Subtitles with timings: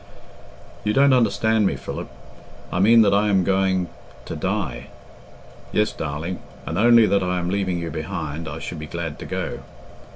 [0.83, 2.09] "You don't understand me, Philip.
[2.73, 3.87] I mean that I am going
[4.25, 4.87] to die.
[5.71, 9.27] Yes, darling, and, only that I am leaving you behind, I should be glad to
[9.27, 9.59] go.